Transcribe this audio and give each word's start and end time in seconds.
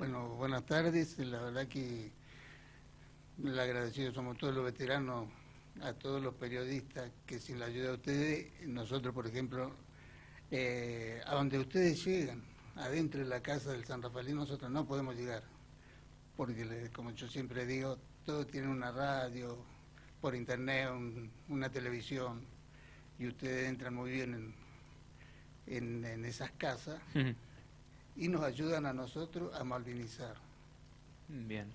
Bueno, 0.00 0.30
buenas 0.30 0.64
tardes. 0.64 1.18
La 1.18 1.42
verdad 1.42 1.68
que 1.68 2.10
le 3.36 3.60
agradecido 3.60 4.10
somos 4.14 4.38
todos 4.38 4.54
los 4.54 4.64
veteranos, 4.64 5.28
a 5.82 5.92
todos 5.92 6.22
los 6.22 6.32
periodistas, 6.36 7.12
que 7.26 7.38
sin 7.38 7.58
la 7.58 7.66
ayuda 7.66 7.88
de 7.88 7.94
ustedes, 7.96 8.66
nosotros, 8.66 9.12
por 9.14 9.26
ejemplo, 9.26 9.70
eh, 10.50 11.20
a 11.26 11.34
donde 11.34 11.58
ustedes 11.58 12.02
llegan, 12.02 12.42
adentro 12.76 13.20
de 13.20 13.26
la 13.26 13.42
casa 13.42 13.72
del 13.72 13.84
San 13.84 14.00
Rafael, 14.00 14.34
nosotros 14.34 14.70
no 14.70 14.86
podemos 14.86 15.14
llegar. 15.14 15.42
Porque, 16.34 16.88
como 16.94 17.10
yo 17.10 17.28
siempre 17.28 17.66
digo, 17.66 17.98
todos 18.24 18.46
tienen 18.46 18.70
una 18.70 18.92
radio, 18.92 19.62
por 20.22 20.34
internet, 20.34 20.88
una 21.50 21.68
televisión, 21.68 22.40
y 23.18 23.26
ustedes 23.26 23.68
entran 23.68 23.92
muy 23.92 24.12
bien 24.12 24.54
en, 25.66 26.04
en, 26.06 26.24
esas 26.24 26.52
casas 26.52 27.02
y 28.16 28.28
nos 28.28 28.42
ayudan 28.42 28.86
a 28.86 28.92
nosotros 28.92 29.54
a 29.54 29.64
malvinizar. 29.64 30.34
Bien. 31.28 31.66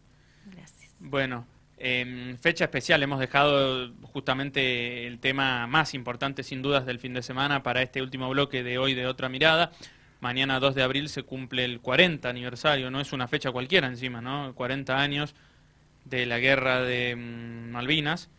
Gracias. 0.46 0.94
Bueno, 1.00 1.46
en 1.78 2.38
fecha 2.40 2.66
especial 2.66 3.04
hemos 3.04 3.20
dejado 3.20 3.92
justamente 4.04 5.08
el 5.08 5.20
tema 5.20 5.68
más 5.68 5.94
importante 5.94 6.44
sin 6.44 6.62
dudas 6.62 6.86
del 6.86 7.00
fin 7.00 7.14
de 7.14 7.22
semana 7.22 7.64
para 7.64 7.82
este 7.82 8.02
último 8.02 8.30
bloque 8.30 8.64
de 8.64 8.78
hoy 8.78 8.94
de 8.94 9.08
Otra 9.08 9.30
Mirada. 9.30 9.72
Mañana 10.22 10.60
2 10.60 10.76
de 10.76 10.84
abril 10.84 11.10
se 11.10 11.24
cumple 11.24 11.66
el 11.66 11.82
40 11.82 12.30
aniversario, 12.30 12.90
no 12.90 13.02
es 13.02 13.12
una 13.12 13.28
fecha 13.28 13.52
cualquiera 13.52 13.88
encima, 13.88 14.22
¿no? 14.22 14.56
40 14.56 14.98
años 14.98 15.36
de 16.06 16.26
la 16.26 16.40
guerra 16.40 16.82
de 16.82 17.16
mm, 17.16 17.72
Malvinas. 17.72 18.30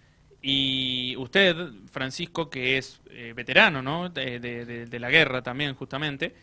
Y 0.41 1.17
usted, 1.17 1.57
Francisco, 1.91 2.49
que 2.49 2.79
es 2.79 3.01
eh, 3.11 3.33
veterano 3.35 3.83
¿no? 3.83 4.09
De, 4.09 4.39
de, 4.39 5.01
la 5.01 5.11
guerra 5.11 5.43
también, 5.43 5.75
justamente, 5.75 6.35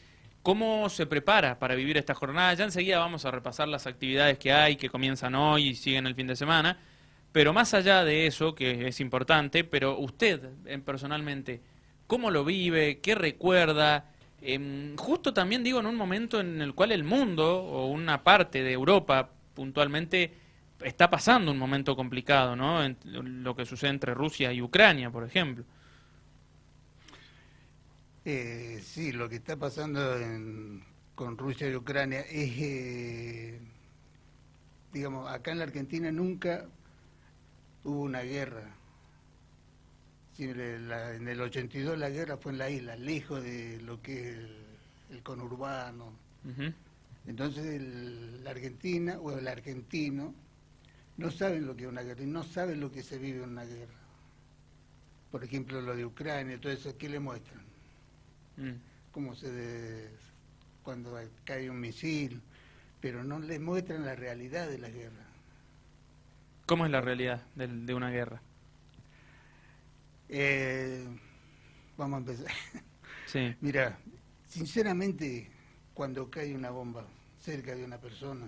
¿cómo 0.44 0.90
se 0.90 1.08
prepara 1.08 1.58
para 1.58 1.74
vivir 1.74 1.98
esta 1.98 2.14
jornada? 2.14 2.54
Ya 2.54 2.66
enseguida 2.66 3.00
vamos 3.00 3.26
a 3.26 3.32
repasar 3.32 3.68
las 3.68 3.88
actividades 3.88 4.38
que 4.38 4.52
hay, 4.52 4.76
que 4.76 4.90
comienzan 4.90 5.34
hoy 5.34 5.70
y 5.70 5.76
siguen 5.76 6.06
el 6.06 6.16
fin 6.16 6.27
de 6.27 6.35
semana. 6.35 6.77
Pero 7.32 7.54
más 7.54 7.74
allá 7.74 8.04
de 8.04 8.27
eso, 8.27 8.54
que 8.54 8.88
es 8.88 9.00
importante, 9.00 9.63
pero 9.63 9.98
usted 9.98 10.41
personalmente, 10.85 11.62
¿cómo 12.05 12.30
lo 12.30 12.46
vive? 12.46 13.00
¿Qué 13.00 13.16
recuerda? 13.16 14.05
Em, 14.40 14.96
justo 14.98 15.34
también 15.34 15.63
digo 15.63 15.80
en 15.80 15.88
un 15.88 15.96
momento 15.96 16.40
en 16.40 16.62
el 16.62 16.76
cual 16.76 16.91
el 16.91 17.04
mundo, 17.04 17.63
o 17.63 17.88
una 17.88 18.24
parte 18.24 18.62
de 18.62 18.74
Europa 18.74 19.30
puntualmente, 19.55 20.34
está 20.84 21.10
pasando 21.10 21.52
un 21.52 21.57
momento 21.57 21.96
complicado, 21.96 22.55
¿no? 22.55 22.82
lo 23.05 23.55
que 23.55 23.66
sucede 23.66 23.91
entre 23.91 24.13
Rusia 24.13 24.52
y 24.52 24.62
Ucrania, 24.62 25.10
por 25.10 25.24
ejemplo. 25.24 25.63
Eh, 28.26 28.82
sí, 28.82 29.12
lo 29.12 29.27
que 29.27 29.35
está 29.35 29.57
pasando 29.57 29.99
con 31.13 31.38
Rusia 31.38 31.70
y 31.70 31.76
Ucrania 31.76 32.21
es, 32.21 32.52
eh, 32.57 33.60
digamos, 34.93 35.29
acá 35.29 35.52
en 35.52 35.57
la 35.57 35.66
Argentina 35.66 36.10
nunca 36.10 36.66
hubo 37.84 38.01
una 38.01 38.21
guerra. 38.21 38.76
en 40.38 41.27
el 41.27 41.41
82 41.41 41.98
la 41.98 42.10
guerra 42.10 42.38
fue 42.38 42.54
en 42.54 42.57
la 42.60 42.70
isla, 42.70 42.96
lejos 42.96 43.44
de 43.44 43.82
lo 43.82 44.01
que 44.01 44.29
es 44.29 44.38
el, 45.12 45.21
conurbano. 45.21 46.13
Entonces 47.27 47.82
la 48.41 48.51
Argentina 48.51 49.20
o 49.20 49.38
el 49.38 49.48
argentino 49.48 50.34
no 51.18 51.29
saben 51.29 51.68
lo 51.68 51.76
que 51.76 51.84
es 51.84 51.90
una 51.90 52.01
guerra 52.01 52.24
y 52.24 52.27
no 52.27 52.44
saben 52.44 52.79
lo 52.79 52.91
que 52.91 53.04
se 53.04 53.18
vive 53.18 53.44
en 53.44 53.49
una 53.49 53.66
guerra. 53.66 53.99
Por 55.29 55.44
ejemplo, 55.44 55.82
lo 55.82 55.96
de 55.96 56.05
Ucrania, 56.05 56.60
todo 56.60 56.71
eso, 56.71 56.98
¿qué 56.98 57.10
le 57.10 57.20
muestran? 57.20 57.73
Mm. 58.57 58.71
Cómo 59.12 59.35
se... 59.35 60.09
cuando 60.84 61.18
cae 61.43 61.70
un 61.70 61.79
misil, 61.79 62.41
pero 62.99 63.23
no 63.23 63.40
le 63.40 63.60
muestran 63.60 64.06
la 64.06 64.16
realidad 64.16 64.68
de 64.68 64.78
la 64.78 64.90
guerra. 64.90 65.25
¿Cómo 66.66 66.85
es 66.85 66.91
la 66.91 67.01
realidad 67.01 67.44
de, 67.56 67.94
una 67.94 68.09
guerra? 68.09 68.41
Eh, 70.29 71.05
vamos 71.97 72.17
a 72.17 72.19
empezar. 72.19 72.47
Sí. 73.25 73.55
Mira, 73.61 73.97
sinceramente, 74.47 75.49
cuando 75.95 76.29
cae 76.29 76.53
una 76.53 76.69
bomba 76.69 77.07
cerca 77.39 77.73
de 77.73 77.83
una 77.83 77.97
persona, 77.97 78.45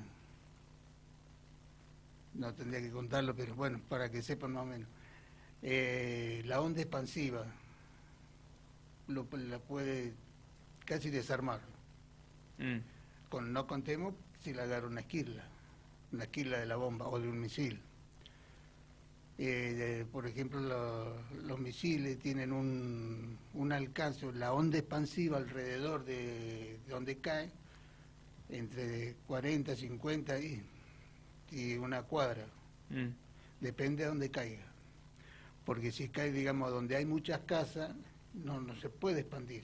no 2.35 2.53
tendría 2.53 2.81
que 2.81 2.91
contarlo, 2.91 3.35
pero 3.35 3.55
bueno, 3.55 3.81
para 3.89 4.11
que 4.11 4.21
sepan 4.21 4.53
más 4.53 4.63
o 4.63 4.65
menos. 4.67 4.87
Eh, 5.63 6.43
la 6.45 6.61
onda 6.61 6.81
expansiva 6.81 7.47
lo, 9.07 9.27
la 9.31 9.59
puede 9.59 10.13
casi 10.85 11.09
desarmar. 11.09 11.61
Mm. 12.57 12.77
Con, 13.29 13.51
no 13.51 13.67
contemos 13.67 14.15
si 14.41 14.53
le 14.53 14.61
agarra 14.61 14.87
una 14.87 15.01
esquila, 15.01 15.43
una 16.11 16.23
esquila 16.23 16.59
de 16.59 16.65
la 16.65 16.75
bomba 16.75 17.07
o 17.07 17.19
de 17.19 17.27
un 17.27 17.39
misil. 17.39 17.79
Eh, 19.37 20.05
por 20.13 20.27
ejemplo, 20.27 21.17
los 21.43 21.59
misiles 21.59 22.19
tienen 22.19 22.53
un, 22.53 23.37
un, 23.53 23.71
alcance, 23.73 24.31
la 24.31 24.53
onda 24.53 24.77
expansiva 24.77 25.37
alrededor 25.37 26.05
de, 26.05 26.79
de 26.85 26.89
donde 26.93 27.17
cae, 27.17 27.51
entre 28.47 29.15
40, 29.27 29.75
50 29.75 30.39
y 30.39 30.63
y 31.51 31.75
una 31.75 32.03
cuadra. 32.03 32.45
Mm. 32.89 33.09
Depende 33.61 34.03
de 34.03 34.09
dónde 34.09 34.29
caiga. 34.29 34.65
Porque 35.63 35.91
si 35.91 36.09
cae, 36.09 36.31
digamos, 36.31 36.71
donde 36.71 36.95
hay 36.95 37.05
muchas 37.05 37.41
casas, 37.41 37.91
no, 38.43 38.59
no 38.61 38.75
se 38.75 38.89
puede 38.89 39.21
expandir. 39.21 39.63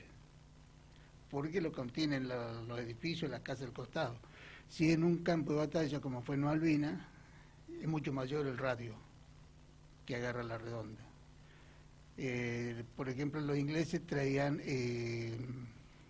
Porque 1.29 1.61
lo 1.61 1.71
contienen 1.71 2.27
los 2.27 2.79
edificios, 2.79 3.31
las 3.31 3.41
casas 3.41 3.61
del 3.61 3.73
costado. 3.73 4.15
Si 4.69 4.91
en 4.91 5.03
un 5.03 5.17
campo 5.23 5.53
de 5.53 5.59
batalla, 5.59 5.99
como 5.99 6.21
fue 6.21 6.35
en 6.35 6.41
Malvina, 6.41 7.07
es 7.81 7.87
mucho 7.87 8.11
mayor 8.13 8.47
el 8.47 8.57
radio 8.57 8.95
que 10.05 10.15
agarra 10.15 10.43
la 10.43 10.57
redonda. 10.57 11.01
Eh, 12.17 12.83
por 12.95 13.09
ejemplo, 13.09 13.41
los 13.41 13.57
ingleses 13.57 14.05
traían 14.05 14.61
eh, 14.63 15.35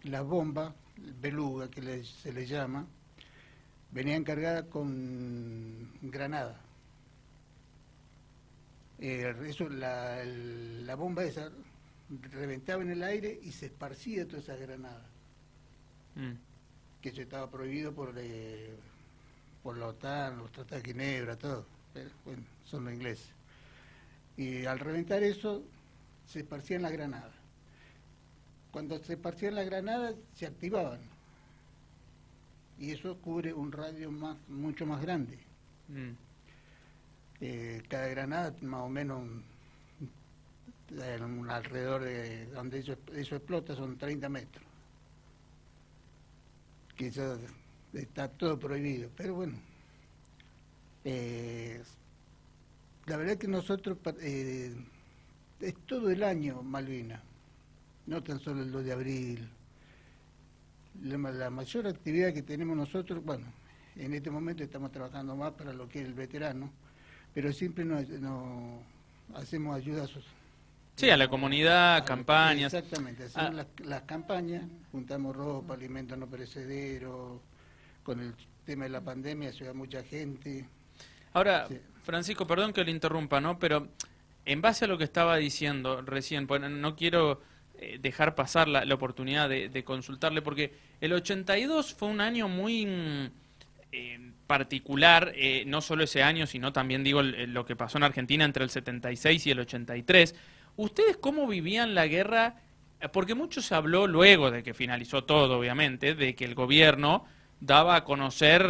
la 0.04 0.22
bomba, 0.22 0.74
beluga 1.22 1.70
que 1.70 2.04
se 2.04 2.34
le 2.34 2.46
llama, 2.46 2.86
venían 3.92 4.24
cargadas 4.24 4.66
con 4.66 5.90
granada. 6.02 6.60
Eh, 9.00 9.34
eso, 9.48 9.68
la, 9.70 10.24
la, 10.24 10.96
bomba 10.96 11.24
esa 11.24 11.52
reventaba 12.32 12.82
en 12.82 12.92
el 12.92 13.04
aire 13.04 13.40
y 13.44 13.52
se 13.52 13.68
esparcía 13.68 14.28
toda 14.28 14.40
esa 14.40 14.56
granada. 14.56 15.06
Mm. 16.16 16.34
Que 17.02 17.10
eso 17.10 17.22
estaba 17.22 17.50
prohibido 17.50 17.94
por, 17.94 18.14
eh, 18.18 18.76
por 19.64 19.78
la 19.78 19.88
OTAN, 19.88 20.38
los 20.38 20.52
tratados 20.52 20.84
de 20.84 20.92
Ginebra, 20.92 21.36
todo. 21.38 21.66
Pero, 21.94 22.10
bueno, 22.26 22.44
son 22.66 22.86
los 22.86 22.94
ingleses. 22.94 23.30
Y 24.38 24.66
al 24.66 24.80
reventar 24.80 25.24
eso, 25.24 25.64
se 26.28 26.40
esparcían 26.40 26.82
las 26.82 26.92
granadas. 26.92 27.34
Cuando 28.72 28.98
se 29.04 29.14
esparcían 29.14 29.56
las 29.56 29.66
granadas, 29.66 30.16
se 30.34 30.46
activaban 30.46 31.00
y 32.82 32.92
eso 32.92 33.16
cubre 33.18 33.54
un 33.54 33.72
radio 33.72 34.12
más 34.12 34.36
mucho 34.50 34.88
más 34.88 35.02
grande. 35.02 35.38
Mm. 35.88 36.10
Eh, 37.40 37.84
cada 37.88 38.08
granada 38.08 38.56
más 38.62 38.82
o 38.82 38.90
menos 38.90 39.24
alrededor 41.50 42.04
de 42.04 42.46
donde 42.48 42.80
eso, 42.80 43.36
explota 43.36 43.76
son 43.76 43.98
30 43.98 44.30
metros. 44.30 44.66
Que 46.96 47.08
eso 47.08 47.38
está 47.94 48.28
todo 48.28 48.60
prohibido. 48.60 49.10
Pero 49.16 49.36
bueno, 49.36 49.58
eh, 51.04 51.82
la 53.06 53.18
verdad 53.18 53.38
que 53.38 53.48
nosotros 53.48 53.98
eh, 54.22 54.74
es 55.60 55.76
todo 55.86 56.10
el 56.10 56.24
año 56.24 56.62
Malvina, 56.62 57.22
no 58.08 58.22
tan 58.24 58.40
solo 58.40 58.62
el 58.62 58.72
2 58.72 58.86
de 58.86 58.92
abril 58.92 59.50
la, 61.00 61.50
mayor 61.50 61.88
actividad 61.88 62.34
que 62.34 62.42
tenemos 62.42 62.76
nosotros, 62.76 63.24
bueno, 63.24 63.46
en 63.96 64.14
este 64.14 64.30
momento 64.30 64.64
estamos 64.64 64.92
trabajando 64.92 65.36
más 65.36 65.54
para 65.54 65.74
lo 65.74 65.88
que 65.88 66.00
es 66.02 66.06
el 66.06 66.14
veterano, 66.14 66.70
pero 67.34 67.52
siempre 67.54 67.86
nos, 67.86 68.06
hacemos 69.34 69.76
ayuda 69.76 70.04
a 70.04 70.08
Sí, 70.96 71.10
a 71.10 71.18
la 71.18 71.28
comunidad, 71.28 72.06
campañas. 72.06 72.74
Exactamente, 72.74 73.24
hacemos 73.24 73.60
ah. 73.60 73.66
las, 73.84 74.02
campañas, 74.04 74.64
juntamos 74.92 75.36
ropa, 75.36 75.74
alimentos 75.74 76.18
no 76.18 76.28
perecederos, 76.28 77.40
con 78.04 78.20
el 78.20 78.34
tema 78.66 78.84
de 78.84 78.90
la 78.90 79.02
pandemia 79.02 79.52
se 79.52 79.72
mucha 79.74 80.04
gente. 80.04 80.68
Ahora, 81.34 81.68
Francisco, 82.04 82.46
perdón 82.46 82.74
que 82.74 82.84
le 82.84 82.92
interrumpa, 82.92 83.40
¿no? 83.40 83.58
Pero 83.58 83.88
en 84.46 84.62
base 84.62 84.86
a 84.86 84.88
lo 84.88 84.98
que 84.98 85.04
estaba 85.04 85.38
diciendo 85.38 86.02
recién, 86.02 86.48
no 86.48 86.96
quiero 86.96 87.42
eh, 87.78 87.98
dejar 88.00 88.36
pasar 88.36 88.68
la, 88.68 88.94
oportunidad 88.94 89.50
de, 89.50 89.84
consultarle, 89.84 90.42
porque 90.42 90.74
el 91.00 91.14
82 91.14 91.94
fue 91.94 92.10
un 92.10 92.22
año 92.22 92.48
muy 92.48 92.86
mm, 92.86 93.32
eh, 93.92 94.32
particular, 94.46 95.32
eh, 95.36 95.64
no 95.66 95.82
solo 95.82 96.04
ese 96.04 96.22
año, 96.22 96.46
sino 96.46 96.74
también 96.74 97.04
digo 97.04 97.22
lo 97.24 97.66
que 97.66 97.76
pasó 97.76 97.98
en 97.98 98.04
Argentina 98.04 98.46
entre 98.46 98.64
el 98.64 98.70
76 98.70 99.48
y 99.48 99.52
el 99.52 99.60
83. 99.62 100.36
¿Ustedes 100.78 101.18
cómo 101.18 101.48
vivían 101.48 101.96
la 101.96 102.08
guerra? 102.08 102.56
Porque 103.12 103.36
mucho 103.36 103.62
se 103.62 103.74
habló 103.74 104.08
luego 104.08 104.52
de 104.52 104.64
que 104.64 104.74
finalizó 104.74 105.24
todo, 105.24 105.58
obviamente, 105.58 106.14
de 106.14 106.36
que 106.36 106.46
el 106.46 106.56
gobierno 106.56 107.26
daba 107.60 107.96
a 107.96 108.04
conocer 108.04 108.64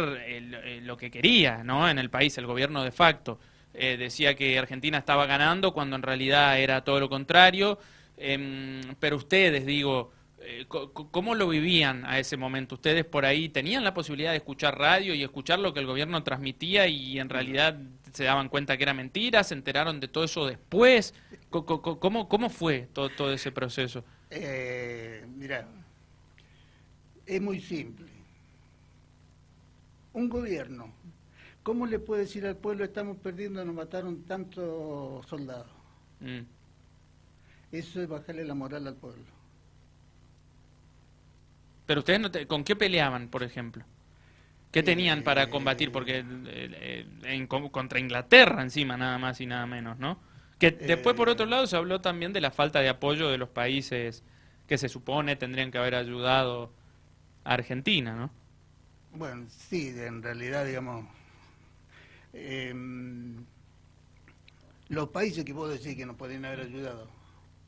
lo 0.82 0.96
que 0.96 1.10
quería 1.10 1.64
¿no? 1.64 1.88
en 1.88 1.98
el 1.98 2.10
país, 2.10 2.36
el 2.38 2.46
gobierno 2.46 2.84
de 2.84 2.92
facto. 2.92 3.38
Eh, 3.74 3.96
decía 3.96 4.34
que 4.34 4.58
Argentina 4.58 4.98
estaba 4.98 5.26
ganando 5.26 5.72
cuando 5.72 5.96
en 5.96 6.02
realidad 6.02 6.58
era 6.58 6.84
todo 6.84 7.00
lo 7.00 7.08
contrario. 7.08 7.78
Em, 8.16 8.82
pero 9.00 9.16
ustedes, 9.16 9.64
digo, 9.64 10.12
eh, 10.40 10.66
¿cómo 10.68 11.34
lo 11.34 11.48
vivían 11.48 12.04
a 12.04 12.18
ese 12.18 12.36
momento? 12.36 12.74
¿Ustedes 12.74 13.04
por 13.04 13.24
ahí 13.24 13.48
tenían 13.48 13.82
la 13.82 13.94
posibilidad 13.94 14.30
de 14.30 14.36
escuchar 14.36 14.78
radio 14.78 15.14
y 15.14 15.22
escuchar 15.22 15.58
lo 15.58 15.72
que 15.72 15.80
el 15.80 15.86
gobierno 15.86 16.22
transmitía 16.22 16.86
y 16.86 17.18
en 17.18 17.30
realidad 17.30 17.78
se 18.12 18.24
daban 18.24 18.48
cuenta 18.48 18.76
que 18.76 18.82
era 18.82 18.94
mentira? 18.94 19.44
¿Se 19.44 19.54
enteraron 19.54 20.00
de 20.00 20.08
todo 20.08 20.24
eso 20.24 20.46
después? 20.46 21.14
¿Cómo, 21.50 22.28
cómo 22.28 22.50
fue 22.50 22.88
todo, 22.92 23.10
todo 23.10 23.32
ese 23.32 23.52
proceso? 23.52 24.04
Eh, 24.30 25.26
mira, 25.36 25.66
es 27.26 27.40
muy 27.40 27.60
simple. 27.60 28.06
Un 30.12 30.28
gobierno, 30.28 30.92
¿cómo 31.62 31.86
le 31.86 31.98
puede 31.98 32.22
decir 32.22 32.46
al 32.46 32.56
pueblo 32.56 32.84
estamos 32.84 33.16
perdiendo, 33.16 33.64
nos 33.64 33.74
mataron 33.74 34.24
tantos 34.24 35.26
soldados? 35.26 35.70
Mm. 36.20 36.40
Eso 37.72 38.02
es 38.02 38.08
bajarle 38.08 38.44
la 38.44 38.54
moral 38.54 38.86
al 38.86 38.96
pueblo. 38.96 39.24
Pero 41.86 42.00
ustedes, 42.00 42.20
no 42.20 42.30
¿con 42.46 42.64
qué 42.64 42.76
peleaban, 42.76 43.28
por 43.28 43.42
ejemplo? 43.42 43.84
¿Qué 44.72 44.82
tenían 44.82 45.22
para 45.22 45.50
combatir? 45.50 45.92
Porque 45.92 46.24
eh, 46.46 47.06
en, 47.24 47.46
contra 47.46 48.00
Inglaterra 48.00 48.62
encima, 48.62 48.96
nada 48.96 49.18
más 49.18 49.38
y 49.42 49.46
nada 49.46 49.66
menos, 49.66 49.98
¿no? 49.98 50.18
Que 50.58 50.70
después, 50.70 51.14
por 51.14 51.28
otro 51.28 51.44
lado, 51.44 51.66
se 51.66 51.76
habló 51.76 52.00
también 52.00 52.32
de 52.32 52.40
la 52.40 52.50
falta 52.50 52.80
de 52.80 52.88
apoyo 52.88 53.28
de 53.28 53.36
los 53.36 53.50
países 53.50 54.24
que 54.66 54.78
se 54.78 54.88
supone 54.88 55.36
tendrían 55.36 55.70
que 55.70 55.76
haber 55.76 55.94
ayudado 55.94 56.72
a 57.44 57.52
Argentina, 57.52 58.16
¿no? 58.16 58.30
Bueno, 59.14 59.44
sí, 59.50 59.92
en 59.94 60.22
realidad, 60.22 60.64
digamos, 60.64 61.04
em, 62.32 63.44
los 64.88 65.08
países 65.10 65.44
que 65.44 65.52
vos 65.52 65.70
decís 65.70 65.96
que 65.96 66.06
nos 66.06 66.16
podrían 66.16 66.46
haber 66.46 66.60
ayudado, 66.60 67.10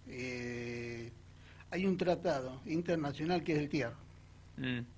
eh, 0.06 1.12
hay 1.70 1.84
un 1.84 1.98
tratado 1.98 2.62
internacional 2.64 3.44
que 3.44 3.52
es 3.52 3.58
el 3.58 3.68
TIAR, 3.68 3.92
mm. 4.56 4.93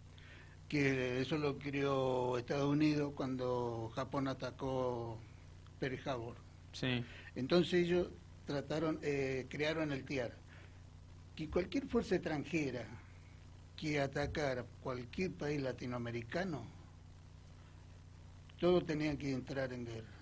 Que 0.69 1.21
eso 1.21 1.39
lo 1.39 1.59
creó 1.59 2.39
Estados 2.39 2.69
Unidos 2.69 3.13
cuando 3.15 3.91
Japón 3.95 4.29
atacó 4.29 5.19
Pearl 5.79 5.99
Harbor. 6.05 6.37
Sí. 6.73 7.05
Entonces 7.35 7.75
ellos 7.85 8.09
trataron, 8.47 8.99
eh, 9.03 9.47
crearon 9.49 9.93
el 9.93 10.05
TIAR, 10.05 10.33
que 11.35 11.49
cualquier 11.49 11.87
fuerza 11.87 12.17
extranjera 12.17 12.87
que 13.77 14.01
atacara 14.01 14.65
cualquier 14.83 15.33
país 15.33 15.61
latinoamericano, 15.61 16.67
todos 18.59 18.87
tenían 18.87 19.19
que 19.19 19.33
entrar 19.33 19.73
en 19.73 19.85
guerra 19.85 20.17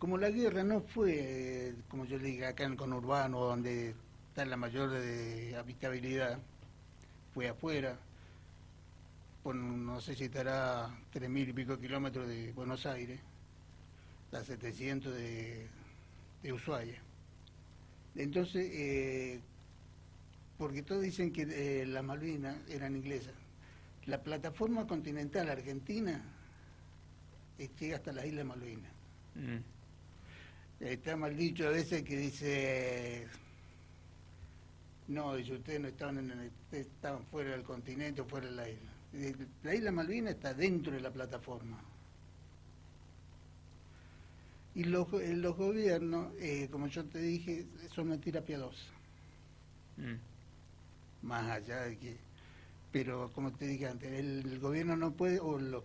como 0.00 0.16
la 0.16 0.30
guerra 0.30 0.64
no 0.64 0.80
fue, 0.80 1.74
como 1.88 2.06
yo 2.06 2.16
le 2.16 2.28
digo, 2.28 2.46
acá 2.46 2.64
en 2.64 2.72
el 2.72 2.78
conurbano, 2.78 3.38
donde 3.38 3.94
está 4.30 4.46
la 4.46 4.56
mayor 4.56 4.90
de 4.92 5.54
habitabilidad, 5.58 6.38
fue 7.34 7.50
afuera, 7.50 7.98
por 9.42 9.54
no 9.54 10.00
sé 10.00 10.14
si 10.14 10.24
estará 10.24 10.90
tres 11.12 11.28
mil 11.28 11.48
y 11.48 11.52
pico 11.52 11.78
kilómetros 11.78 12.28
de 12.28 12.52
Buenos 12.52 12.86
Aires, 12.86 13.20
a 14.32 14.42
700 14.42 15.14
de, 15.14 15.66
de 16.42 16.52
Ushuaia. 16.52 17.02
Entonces, 18.14 18.68
eh, 18.72 19.40
porque 20.58 20.82
todos 20.82 21.02
dicen 21.02 21.32
que 21.32 21.42
eh, 21.48 21.86
las 21.86 22.04
Malvinas 22.04 22.56
eran 22.68 22.96
inglesas, 22.96 23.34
la 24.06 24.22
plataforma 24.22 24.86
continental 24.86 25.48
argentina 25.48 26.22
llega 27.78 27.96
hasta 27.96 28.12
las 28.12 28.24
Islas 28.24 28.46
Malvinas. 28.46 28.92
Mm 29.34 29.80
está 30.80 31.16
mal 31.16 31.36
dicho 31.36 31.66
a 31.66 31.70
veces 31.70 32.02
que 32.02 32.16
dice, 32.16 33.26
no, 35.08 35.34
dice, 35.34 35.54
ustedes 35.54 35.80
no 35.80 35.88
estaban, 35.88 36.18
en 36.18 36.50
estaban 36.72 37.24
fuera 37.26 37.50
del 37.50 37.62
continente 37.62 38.22
o 38.22 38.24
fuera 38.24 38.46
de 38.46 38.52
la 38.52 38.68
isla. 38.68 38.89
La 39.62 39.74
isla 39.74 39.90
Malvina 39.90 40.30
está 40.30 40.54
dentro 40.54 40.92
de 40.92 41.00
la 41.00 41.10
plataforma. 41.10 41.78
Y 44.74 44.84
los, 44.84 45.12
eh, 45.14 45.34
los 45.34 45.56
gobiernos, 45.56 46.32
eh, 46.38 46.68
como 46.70 46.86
yo 46.86 47.04
te 47.04 47.18
dije, 47.18 47.66
son 47.92 48.08
mentiras 48.08 48.44
piadosas. 48.44 48.86
Mm. 49.96 51.26
Más 51.26 51.50
allá 51.50 51.82
de 51.82 51.98
que... 51.98 52.16
Pero 52.92 53.30
como 53.32 53.52
te 53.52 53.66
dije 53.66 53.86
antes, 53.86 54.12
el, 54.12 54.58
gobierno 54.58 54.96
no 54.96 55.12
puede, 55.12 55.38
o 55.38 55.58
lo, 55.58 55.84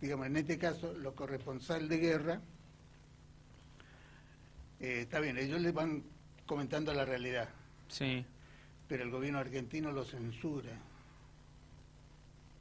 digamos, 0.00 0.26
en 0.26 0.36
este 0.36 0.58
caso, 0.58 0.94
los 0.94 1.14
corresponsales 1.14 1.88
de 1.88 1.98
guerra, 1.98 2.40
eh, 4.80 5.00
está 5.02 5.20
bien, 5.20 5.36
ellos 5.36 5.60
les 5.60 5.74
van 5.74 6.04
comentando 6.46 6.94
la 6.94 7.04
realidad. 7.04 7.50
Sí. 7.88 8.24
Pero 8.88 9.04
el 9.04 9.10
gobierno 9.10 9.38
argentino 9.38 9.92
lo 9.92 10.04
censura. 10.04 10.72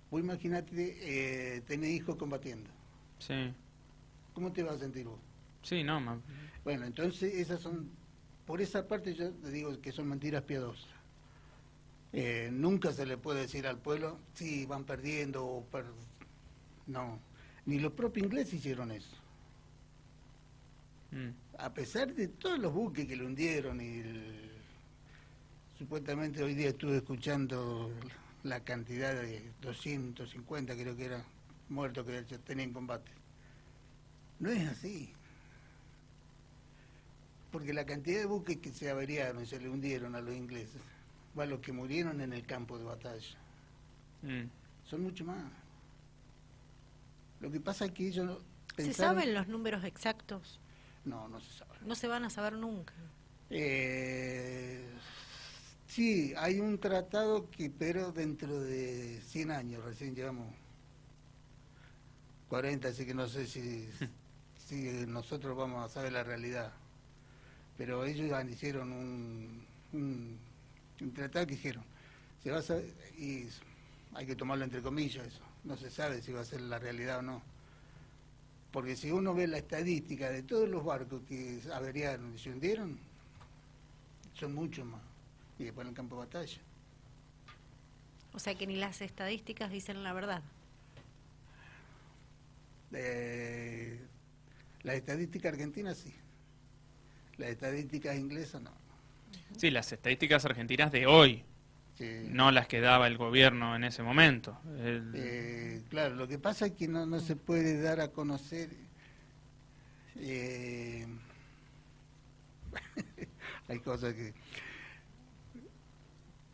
Vos 0.10 0.22
imaginate 0.22 0.98
eh, 1.02 1.62
tener 1.62 1.90
hijos 1.90 2.16
combatiendo. 2.16 2.70
Sí. 3.20 3.54
¿Cómo 4.34 4.52
te 4.52 4.64
vas 4.64 4.76
a 4.76 4.80
sentir 4.80 5.06
vos? 5.06 5.20
Sí, 5.64 5.84
no, 5.84 6.00
ma... 6.00 6.20
Bueno, 6.64 6.86
entonces 6.86 7.34
esas 7.34 7.62
son, 7.62 7.90
por 8.46 8.62
esa 8.62 8.88
parte 8.88 9.14
yo 9.14 9.32
te 9.32 9.52
digo 9.52 9.80
que 9.82 9.92
son 9.92 10.08
mentiras 10.08 10.44
piadosas. 10.44 10.90
Eh, 12.14 12.50
nunca 12.52 12.94
se 12.94 13.06
le 13.06 13.18
puede 13.18 13.42
decir 13.42 13.68
al 13.68 13.78
pueblo, 13.78 14.20
sí, 14.34 14.66
van 14.66 14.86
perdiendo 14.86 15.46
o 15.46 15.68
No, 16.88 17.20
ni 17.66 17.80
los 17.80 17.92
propios 17.94 18.26
ingleses 18.26 18.56
hicieron 18.56 18.92
eso. 18.92 19.16
Mm. 21.12 21.30
A 21.60 21.74
pesar 21.74 22.14
de 22.14 22.28
todos 22.28 22.60
los 22.60 22.74
buques 22.74 23.06
que 23.06 23.16
lo 23.16 23.26
hundieron 23.26 23.82
y 23.82 24.04
supuestamente 25.78 26.44
hoy 26.44 26.54
día 26.54 26.70
estuve 26.70 26.98
escuchando 26.98 27.92
la 28.44 28.64
cantidad 28.64 29.14
de 29.14 29.52
250 29.62 30.76
creo 30.76 30.96
que 30.96 31.06
era 31.06 31.24
muertos 31.70 32.06
que 32.06 32.38
tenían 32.40 32.70
en 32.70 32.74
combate. 32.74 33.12
No 34.40 34.50
es 34.50 34.68
así. 34.68 35.14
Porque 37.52 37.74
la 37.74 37.86
cantidad 37.86 38.20
de 38.20 38.26
buques 38.26 38.58
que 38.58 38.72
se 38.72 38.90
averiaron 38.90 39.44
y 39.44 39.46
se 39.46 39.60
le 39.60 39.70
hundieron 39.70 40.16
a 40.16 40.22
los 40.22 40.36
ingleses, 40.36 40.82
va 41.38 41.44
a 41.44 41.48
los 41.48 41.60
que 41.60 41.72
murieron 41.72 42.22
en 42.22 42.34
el 42.34 42.46
campo 42.46 42.78
de 42.78 42.84
batalla. 42.84 43.38
Mm. 44.22 44.44
Son 44.86 45.02
mucho 45.02 45.26
más. 45.26 45.44
Lo 47.40 47.52
que 47.52 47.60
pasa 47.60 47.86
es 47.86 47.92
que 47.92 48.08
ellos... 48.08 48.42
¿Se 48.76 48.94
saben 48.94 49.34
los 49.34 49.48
números 49.48 49.84
exactos? 49.84 50.60
No, 51.06 51.28
no 51.28 51.40
se 51.40 51.58
sabe. 51.58 51.78
No 51.82 51.96
se 51.96 52.08
van 52.08 52.26
a 52.26 52.30
saber 52.30 52.54
nunca. 52.54 52.94
Eh, 53.50 54.86
sí, 55.88 56.34
hay 56.38 56.60
un 56.60 56.78
tratado 56.80 57.50
que, 57.50 57.70
pero 57.70 58.12
dentro 58.12 58.60
de 58.62 59.22
100 59.28 59.52
años, 59.52 59.84
recién 59.84 60.16
llevamos 60.16 60.54
40, 62.50 62.88
así 62.88 63.06
que 63.06 63.14
no 63.14 63.28
sé 63.28 63.48
si, 63.48 63.90
si 64.68 65.06
nosotros 65.08 65.58
vamos 65.58 65.84
a 65.84 65.94
saber 65.94 66.14
la 66.14 66.24
realidad. 66.24 66.72
Pero 67.78 68.06
ellos 68.06 68.32
hicieron 68.50 68.92
un, 68.92 69.66
un, 69.94 71.14
tratado 71.14 71.46
que 71.46 71.56
dijeron, 71.56 71.84
se 72.44 72.52
va 72.52 72.60
a 72.60 72.62
saber, 72.62 72.86
y 73.18 73.46
hay 74.14 74.26
que 74.26 74.36
tomarlo 74.36 74.64
entre 74.64 74.82
comillas 74.82 75.28
eso, 75.28 75.44
no 75.64 75.78
se 75.78 75.90
sabe 75.92 76.22
si 76.22 76.32
va 76.32 76.42
a 76.42 76.46
ser 76.46 76.62
la 76.62 76.80
realidad 76.80 77.20
o 77.20 77.22
no 77.22 77.58
porque 78.72 78.96
si 78.96 79.12
uno 79.12 79.34
ve 79.34 79.48
la 79.48 79.58
estadística 79.58 80.30
de 80.30 80.44
todos 80.44 80.70
los 80.70 80.84
barcos 80.84 81.22
que 81.28 81.60
averiaron 81.74 82.36
y 82.36 82.38
se 82.38 82.52
hundieron, 82.52 83.00
son 84.34 84.54
muchos 84.54 84.86
más. 84.86 85.02
Y 85.60 85.66
después 85.66 85.86
en 85.86 85.90
el 85.90 85.96
campo 85.96 86.16
de 86.16 86.26
batalla. 86.26 86.62
O 88.34 88.40
sea 88.40 88.56
que 88.56 88.68
ni 88.68 88.76
las 88.76 89.02
estadísticas 89.02 89.72
dicen 89.72 90.04
la 90.04 90.14
verdad. 90.14 90.44
Eh, 92.94 94.00
la 94.84 94.94
estadística 94.94 95.50
argentina 95.50 95.94
sí. 95.96 96.14
Las 97.38 97.50
estadísticas 97.50 98.16
inglesas 98.18 98.62
no. 98.62 98.72
Sí, 99.58 99.72
las 99.72 99.92
estadísticas 99.92 100.46
argentinas 100.46 100.92
de 100.92 101.08
hoy, 101.08 101.44
no 102.00 102.52
las 102.52 102.68
que 102.68 102.80
daba 102.80 103.08
el 103.08 103.18
gobierno 103.18 103.76
en 103.76 103.84
ese 103.84 104.04
momento. 104.04 104.60
Eh, 104.78 105.82
claro, 105.90 106.16
lo 106.16 106.28
que 106.28 106.38
pasa 106.38 106.68
es 106.68 106.74
que 106.74 106.88
no, 106.88 107.06
no 107.06 107.20
se 107.20 107.36
puede 107.36 107.82
dar 107.82 108.00
a 108.02 108.10
conocer. 108.10 108.70
Eh, 110.18 111.08
hay 113.68 113.80
cosas 113.80 114.14
que. 114.14 114.34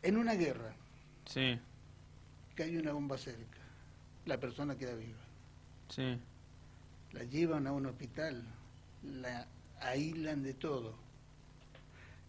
En 0.04 0.16
una 0.16 0.34
guerra, 0.34 0.72
sí. 1.24 1.58
que 2.54 2.62
hay 2.62 2.76
una 2.76 2.92
bomba 2.92 3.18
cerca, 3.18 3.58
la 4.26 4.38
persona 4.38 4.76
queda 4.76 4.94
viva. 4.94 5.18
Sí. 5.88 6.18
La 7.12 7.24
llevan 7.24 7.66
a 7.66 7.72
un 7.72 7.86
hospital, 7.86 8.44
la 9.02 9.48
aíslan 9.80 10.42
de 10.42 10.54
todo. 10.54 10.94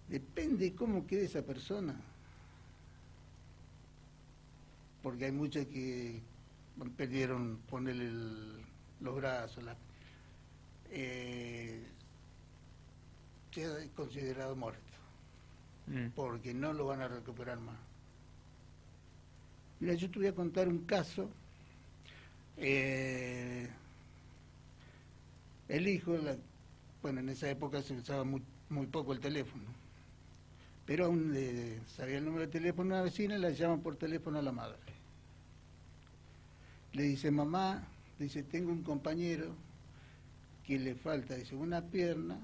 Depende 0.07 0.73
cómo 0.73 1.05
quede 1.05 1.25
esa 1.25 1.41
persona 1.41 1.95
porque 5.05 5.25
hay 5.25 5.31
muchas 5.31 5.67
que 5.67 6.19
perdieron 6.97 7.59
ponerle 7.69 8.09
los 9.01 9.15
brazos, 9.15 9.63
la, 9.63 9.75
eh, 10.89 11.79
queda 13.51 13.85
considerado 13.95 14.55
muerto, 14.55 14.81
mm. 15.87 16.09
porque 16.15 16.53
no 16.53 16.73
lo 16.73 16.85
van 16.87 17.01
a 17.01 17.07
recuperar 17.07 17.59
más. 17.59 17.77
Mira, 19.79 19.93
yo 19.93 20.09
te 20.09 20.19
voy 20.19 20.27
a 20.27 20.35
contar 20.35 20.67
un 20.67 20.85
caso. 20.85 21.29
Eh, 22.57 23.69
el 25.67 25.87
hijo, 25.87 26.17
bueno, 27.01 27.19
en 27.19 27.29
esa 27.29 27.49
época 27.49 27.81
se 27.81 27.93
usaba 27.93 28.23
muy, 28.23 28.41
poco 28.87 29.13
el 29.13 29.19
teléfono, 29.19 29.63
pero 30.85 31.05
aún 31.05 31.33
le, 31.33 31.79
sabía 31.87 32.17
el 32.17 32.25
número 32.25 32.45
de 32.45 32.51
teléfono 32.51 32.89
de 32.89 32.95
una 32.95 33.03
vecina 33.03 33.35
y 33.35 33.39
la 33.39 33.49
llaman 33.49 33.81
por 33.81 33.95
teléfono 33.95 34.39
a 34.39 34.41
la 34.41 34.51
madre. 34.51 34.77
Le 36.93 37.03
dice, 37.03 37.29
mamá, 37.29 37.83
dice, 38.17 38.43
tengo 38.43 38.71
un 38.71 38.83
compañero 38.83 39.53
que 40.65 40.79
le 40.79 40.95
falta, 40.95 41.35
dice, 41.35 41.55
una 41.55 41.81
pierna 41.81 42.39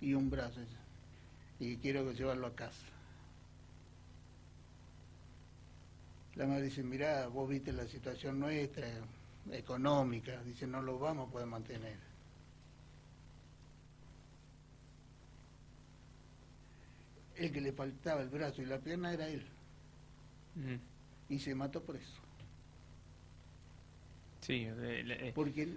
y 0.00 0.14
un 0.14 0.30
brazo, 0.30 0.60
y 1.60 1.76
quiero 1.76 2.12
llevarlo 2.12 2.46
a 2.46 2.54
casa. 2.54 2.86
La 6.36 6.46
madre 6.46 6.64
dice, 6.64 6.82
mira, 6.82 7.26
vos 7.26 7.48
viste 7.48 7.72
la 7.72 7.86
situación 7.88 8.38
nuestra, 8.38 8.86
económica, 9.50 10.40
dice, 10.44 10.66
no 10.66 10.80
lo 10.80 10.98
vamos 10.98 11.28
a 11.28 11.32
poder 11.32 11.48
mantener. 11.48 11.96
El 17.34 17.52
que 17.52 17.60
le 17.60 17.72
faltaba 17.72 18.20
el 18.20 18.28
brazo 18.28 18.62
y 18.62 18.66
la 18.66 18.78
pierna 18.78 19.12
era 19.12 19.28
él. 19.28 19.44
Y 21.28 21.38
se 21.38 21.54
mató 21.54 21.82
por 21.82 21.96
eso. 21.96 22.27
Sí, 24.48 24.66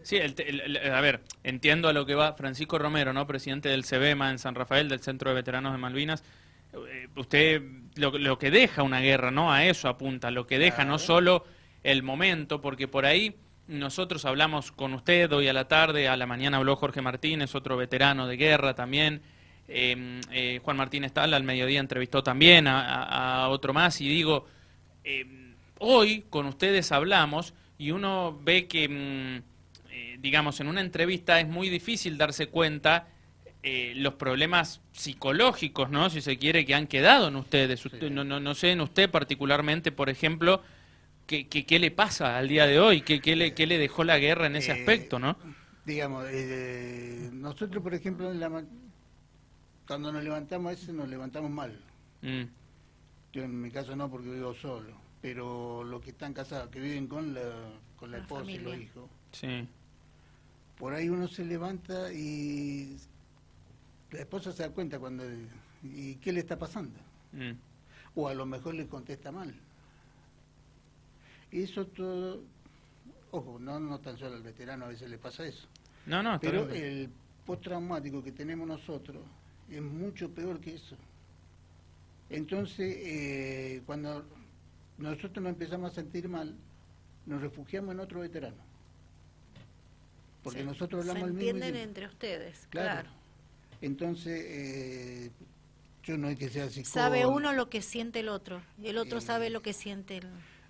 sí 0.04 0.18
a 0.18 1.02
ver, 1.02 1.20
entiendo 1.44 1.90
a 1.90 1.94
lo 1.94 2.06
que 2.06 2.16
va 2.16 2.32
Francisco 2.36 2.80
Romero, 2.80 3.12
¿no? 3.12 3.28
presidente 3.28 3.68
del 3.68 3.84
CEBEMA 3.84 4.32
en 4.32 4.40
San 4.40 4.56
Rafael, 4.56 4.88
del 4.88 5.02
Centro 5.02 5.30
de 5.30 5.36
Veteranos 5.36 5.74
de 5.74 5.78
Malvinas. 5.78 6.24
Eh, 6.74 7.10
usted 7.18 7.62
lo, 7.96 8.38
que 8.38 8.50
deja 8.50 8.84
una 8.84 9.02
guerra, 9.02 9.30
¿no? 9.30 9.52
A 9.52 9.66
eso 9.66 9.90
apunta, 9.90 10.32
lo 10.32 10.48
que 10.48 10.58
deja 10.58 10.86
no 10.86 11.00
solo 11.00 11.44
el 11.84 12.02
momento, 12.02 12.62
porque 12.62 12.88
por 12.88 13.06
ahí 13.06 13.36
nosotros 13.68 14.24
hablamos 14.24 14.72
con 14.72 14.94
usted 14.94 15.30
hoy 15.34 15.50
a 15.50 15.54
la 15.54 15.68
tarde, 15.68 16.08
a 16.08 16.16
la 16.16 16.26
mañana 16.26 16.56
habló 16.56 16.78
Jorge 16.78 17.02
Martínez, 17.02 17.54
otro 17.56 17.76
veterano 17.76 18.26
de 18.26 18.38
guerra 18.38 18.74
también. 18.74 19.22
Em, 19.68 20.22
eh, 20.32 20.62
Juan 20.64 20.78
Martínez 20.78 21.12
Tal 21.12 21.34
al 21.34 21.44
mediodía 21.44 21.82
entrevistó 21.82 22.24
también 22.24 22.68
a, 22.70 23.50
otro 23.50 23.74
más 23.74 24.00
y 24.00 24.08
digo, 24.08 24.48
hoy 25.78 26.24
con 26.30 26.46
ustedes 26.46 26.94
hablamos 26.94 27.54
y 27.82 27.90
uno 27.90 28.40
ve 28.44 28.68
que, 28.68 28.88
mm, 28.88 29.92
eh, 29.92 30.18
digamos, 30.20 30.60
en 30.60 30.68
una 30.68 30.82
entrevista 30.82 31.40
es 31.40 31.48
muy 31.48 31.68
difícil 31.68 32.16
darse 32.16 32.46
cuenta 32.46 33.08
eh, 33.64 33.94
los 33.96 34.14
problemas 34.14 34.82
psicológicos, 34.92 35.90
¿no? 35.90 36.12
Si 36.12 36.22
se 36.22 36.38
quiere, 36.38 36.64
que 36.64 36.76
han 36.76 36.86
quedado 36.86 37.30
en 37.30 37.38
ustedes. 37.38 37.84
no, 38.12 38.24
no, 38.24 38.40
no, 38.40 38.54
sé 38.54 38.74
en 38.74 38.82
usted 38.82 39.10
particularmente, 39.10 39.92
por 39.92 40.10
ejemplo, 40.10 40.62
qué, 41.26 41.48
qué, 41.48 41.80
le 41.80 41.90
pasa 41.90 42.38
al 42.38 42.50
día 42.50 42.68
de 42.68 42.80
hoy, 42.80 43.02
qué, 43.02 43.20
qué, 43.20 43.36
le, 43.36 43.56
qué 43.56 43.66
le 43.66 43.80
dejó 43.80 44.04
la 44.04 44.20
guerra 44.20 44.46
en 44.46 44.58
ese 44.58 44.72
eh, 44.74 44.80
aspecto, 44.80 45.18
¿no? 45.18 45.36
Digamos, 45.84 46.26
eh, 46.30 47.32
nosotros, 47.34 47.82
por 47.82 47.96
ejemplo, 47.96 48.32
cuando 49.88 50.12
nos 50.12 50.24
levantamos 50.24 50.68
a 50.68 50.76
veces 50.76 50.90
nos 50.94 51.10
levantamos 51.10 51.50
mal. 51.50 51.84
Mm. 52.22 52.44
Yo 53.34 53.44
en 53.44 53.60
mi 53.60 53.72
caso 53.72 53.96
no, 53.96 54.08
porque 54.08 54.30
vivo 54.30 54.54
solo. 54.54 55.01
Pero 55.22 55.84
los 55.84 56.02
que 56.02 56.12
están 56.12 56.34
casados, 56.34 56.70
que 56.70 56.80
viven 56.80 57.08
con 57.08 57.34
la, 57.34 57.42
con 57.96 58.12
la, 58.12 58.18
esposa 58.18 58.50
y 58.50 58.58
los 58.58 58.76
hijos. 58.76 59.10
Sí. 59.32 59.68
Por 60.78 60.94
ahí 60.94 61.10
uno 61.10 61.28
se 61.28 61.46
levanta 61.46 62.12
y 62.12 62.98
la 64.12 64.20
esposa 64.20 64.52
se 64.52 64.64
da 64.64 64.70
cuenta 64.70 65.00
cuando... 65.00 65.24
¿Y 65.84 66.16
qué 66.16 66.32
le 66.32 66.40
está 66.40 66.58
pasando? 66.58 67.00
Mm. 67.34 67.52
O 68.16 68.28
a 68.28 68.34
lo 68.34 68.46
mejor 68.46 68.74
le 68.74 68.88
contesta 68.88 69.32
mal. 69.32 69.54
Y 71.52 71.64
eso 71.64 71.86
todo... 71.88 72.42
Ojo, 73.32 73.60
no, 73.60 73.80
no 73.80 74.00
tan 74.00 74.18
solo 74.18 74.36
al 74.36 74.42
veterano 74.42 74.86
a 74.86 74.90
veces 74.90 75.10
le 75.10 75.18
pasa 75.18 75.46
eso. 75.46 75.68
No, 76.06 76.22
no, 76.24 76.40
Pero 76.40 76.70
el 76.70 77.10
postraumático 77.46 78.24
que 78.24 78.32
tenemos 78.32 78.68
nosotros 78.68 79.24
es 79.70 79.82
mucho 79.82 80.30
peor 80.30 80.60
que 80.60 80.76
eso. 80.76 80.98
Entonces, 82.30 82.96
eh, 83.00 83.82
cuando 83.86 84.26
nosotros 85.10 85.44
nos 85.44 85.54
empezamos 85.54 85.92
a 85.92 85.96
sentir 85.96 86.30
mal, 86.30 86.56
nos 87.26 87.42
refugiamos 87.42 87.94
en 87.94 88.00
otro 88.00 88.22
veterano. 88.22 88.64
Porque 90.44 90.64
nosotros 90.64 91.02
hablamos 91.02 91.30
el 91.30 91.34
mismo. 91.34 91.50
entienden 91.50 91.76
entre 91.76 92.06
ustedes, 92.08 92.68
claro. 92.70 93.10
Entonces, 93.82 94.44
eh, 94.48 95.32
yo 96.04 96.18
no 96.18 96.28
hay 96.28 96.36
que 96.36 96.50
ser 96.50 96.64
así. 96.64 96.84
Sabe 96.84 97.26
uno 97.26 97.54
lo 97.54 97.70
que 97.70 97.82
siente 97.82 98.20
el 98.20 98.30
otro, 98.30 98.62
y 98.82 98.88
el 98.88 98.98
otro 98.98 99.22
sabe 99.22 99.50
lo 99.50 99.62
que 99.62 99.74
siente 99.74 100.18
el... 100.18 100.28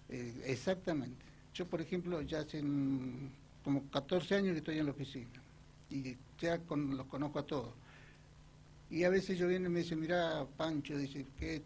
Eh, 0.10 0.44
exactamente. 0.46 1.26
Yo, 1.54 1.68
por 1.68 1.82
ejemplo, 1.82 2.22
ya 2.22 2.40
hace 2.40 2.62
como 3.64 3.90
14 3.92 4.36
años 4.36 4.54
que 4.54 4.60
estoy 4.60 4.80
en 4.80 4.86
la 4.86 4.92
oficina 4.92 5.42
y 5.90 6.18
ya 6.40 6.58
los 6.58 7.06
conozco 7.08 7.40
a 7.40 7.46
todos. 7.46 7.74
Y 8.90 9.04
a 9.04 9.10
veces 9.10 9.38
yo 9.38 9.48
viene 9.48 9.68
y 9.68 9.70
me 9.70 9.80
dice, 9.80 9.96
mira, 9.96 10.46
Pancho, 10.58 10.98
dice, 10.98 11.26
que 11.40 11.62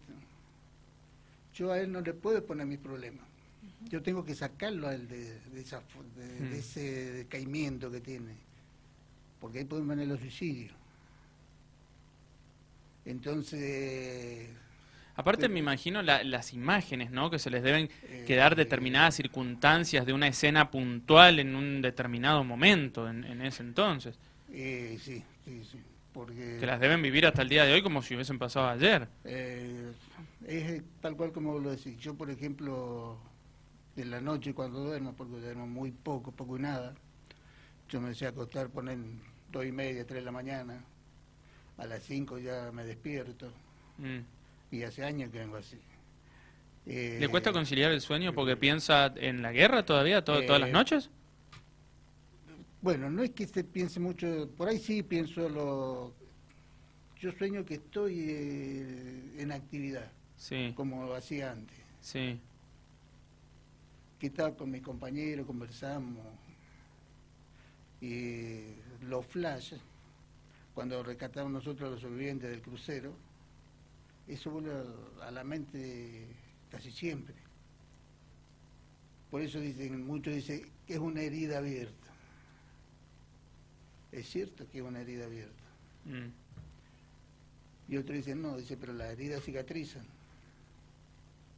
yo 1.55 1.71
a 1.71 1.79
él 1.79 1.91
no 1.91 2.01
le 2.01 2.13
puedo 2.13 2.45
poner 2.45 2.67
mis 2.67 2.77
problemas. 2.77 3.25
Yo 3.89 4.01
tengo 4.03 4.25
que 4.25 4.35
sacarlo 4.35 4.87
a 4.87 4.93
él 4.93 5.07
de, 5.07 5.39
hmm. 5.53 6.53
ese 6.53 7.13
decaimiento 7.13 7.89
que 7.89 8.01
tiene, 8.01 8.35
porque 9.39 9.59
ahí 9.59 9.65
pueden 9.65 9.87
venir 9.87 10.07
los 10.07 10.19
suicidios. 10.19 10.73
Entonces... 13.05 14.49
Aparte 15.17 15.47
me 15.47 15.59
imagino 15.59 16.01
las 16.01 16.51
imágenes, 16.51 17.09
¿no? 17.09 17.29
Que 17.31 17.39
se 17.39 17.49
les 17.49 17.63
deben 17.63 17.89
eh, 18.03 18.25
quedar 18.27 18.57
determinadas 18.57 19.15
circunstancias 19.15 20.05
de 20.05 20.11
una 20.11 20.27
escena 20.27 20.69
puntual 20.69 21.39
en 21.39 21.55
un 21.55 21.81
determinado 21.81 22.43
momento, 22.43 23.09
en, 23.09 23.41
ese 23.41 23.63
entonces. 23.63 24.19
Eh, 24.51 24.97
sí, 25.01 25.23
sí, 25.45 25.63
sí. 25.71 25.79
Porque, 26.15 26.57
que 26.61 26.65
las 26.65 26.79
deben 26.79 27.01
vivir 27.01 27.25
hasta 27.25 27.41
el 27.41 27.49
día 27.49 27.65
de 27.65 27.73
hoy 27.73 27.83
como 27.83 28.01
si 28.01 28.15
hubiesen 28.15 28.39
pasado 28.39 28.69
ayer. 28.69 29.05
Eh, 29.25 29.91
es 30.47 30.81
tal 31.01 31.17
cual 31.17 31.33
como 31.33 31.59
lo 31.59 31.71
decís. 31.71 31.97
Yo, 31.97 32.15
por 32.15 32.29
ejemplo, 32.29 33.17
de 33.97 34.05
la 34.05 34.21
noche 34.21 34.53
cuando 34.53 34.79
duermo, 34.79 35.13
porque 35.13 35.41
duermo 35.41 35.67
muy 35.67 35.91
poco, 35.91 36.31
poco 36.31 36.57
y 36.57 36.61
nada, 36.61 36.95
yo 37.89 37.99
me 37.99 38.09
decía 38.09 38.29
acostar, 38.29 38.69
poner 38.69 38.97
dos 39.51 39.65
y 39.65 39.73
media, 39.73 40.07
tres 40.07 40.21
de 40.21 40.25
la 40.25 40.31
mañana, 40.31 40.81
a 41.77 41.85
las 41.85 42.01
5 42.03 42.39
ya 42.39 42.71
me 42.71 42.85
despierto. 42.85 43.51
Mm. 43.97 44.19
Y 44.71 44.83
hace 44.83 45.03
años 45.03 45.29
que 45.31 45.39
vengo 45.39 45.57
así. 45.57 45.77
¿Le 46.85 47.25
eh, 47.25 47.27
cuesta 47.27 47.51
conciliar 47.51 47.91
el 47.91 47.99
sueño 47.99 48.31
porque 48.33 48.53
eh, 48.53 48.57
piensa 48.57 49.13
en 49.17 49.41
la 49.41 49.51
guerra 49.51 49.85
todavía, 49.85 50.23
todas 50.23 50.47
las 50.47 50.69
eh, 50.69 50.71
noches? 50.71 51.09
Bueno, 52.85 53.09
no 53.09 53.23
es 53.23 53.31
que 53.31 53.47
se 53.47 53.63
piense 53.63 53.99
mucho, 53.99 54.47
por 54.55 54.67
ahí 54.67 54.77
sí 54.77 55.01
pienso 55.01 55.49
lo... 55.49 56.13
Yo 57.19 57.31
sueño 57.31 57.65
que 57.65 57.73
estoy 57.73 59.33
en 59.39 59.51
actividad, 59.51 60.11
sí. 60.37 60.71
como 60.75 61.11
hacía 61.15 61.53
antes. 61.53 61.79
Sí. 61.99 62.39
Que 64.19 64.27
estaba 64.27 64.55
con 64.55 64.69
mi 64.69 64.81
compañero, 64.81 65.47
conversamos, 65.47 66.27
y 68.01 68.75
los 69.01 69.25
flashes 69.25 69.81
cuando 70.75 71.01
rescatamos 71.01 71.51
nosotros 71.51 71.87
a 71.87 71.91
los 71.93 72.01
sobrevivientes 72.01 72.51
del 72.51 72.61
crucero, 72.61 73.15
eso 74.27 74.51
vuelve 74.51 74.73
a 75.23 75.31
la 75.31 75.43
mente 75.43 76.27
casi 76.69 76.91
siempre. 76.91 77.33
Por 79.31 79.41
eso 79.41 79.59
dicen, 79.59 80.05
muchos 80.05 80.35
dicen 80.35 80.69
que 80.85 80.93
es 80.93 80.99
una 80.99 81.21
herida 81.21 81.57
abierta. 81.57 82.14
Es 84.15 84.29
cierto 84.29 84.65
que 84.71 84.77
es 84.77 84.83
una 84.83 85.01
herida 85.01 85.25
abierta. 85.25 85.63
Mm. 86.05 87.91
Y 87.91 87.97
otros 87.97 88.15
dicen, 88.15 88.41
no, 88.41 88.55
dice, 88.55 88.77
pero 88.77 88.93
las 88.93 89.11
heridas 89.11 89.43
cicatrizan. 89.43 90.05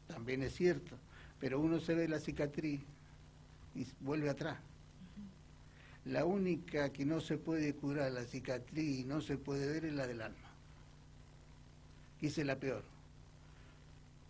También 0.07 0.41
es 0.41 0.55
cierto. 0.55 0.97
Pero 1.39 1.59
uno 1.59 1.79
se 1.79 1.93
ve 1.93 2.07
la 2.07 2.19
cicatriz 2.19 2.81
y 3.75 3.85
vuelve 3.99 4.31
atrás. 4.31 4.57
La 6.05 6.25
única 6.25 6.91
que 6.91 7.05
no 7.05 7.21
se 7.21 7.37
puede 7.37 7.75
curar, 7.75 8.11
la 8.11 8.23
cicatriz, 8.23 9.01
y 9.01 9.03
no 9.03 9.21
se 9.21 9.37
puede 9.37 9.71
ver 9.71 9.85
es 9.85 9.93
la 9.93 10.07
del 10.07 10.21
alma. 10.21 10.49
Que 12.19 12.27
es 12.27 12.37
la 12.39 12.55
peor. 12.55 12.83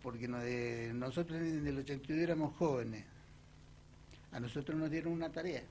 Porque 0.02 0.28
nosotros 0.28 1.40
en 1.40 1.66
el 1.66 1.78
82 1.78 2.22
éramos 2.22 2.54
jóvenes. 2.56 3.06
A 4.32 4.38
nosotros 4.38 4.78
nos 4.78 4.90
dieron 4.90 5.14
una 5.14 5.32
tarea 5.32 5.62